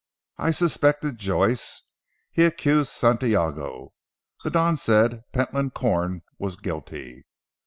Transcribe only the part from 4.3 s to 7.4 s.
The Don said Pentland Corn was guilty.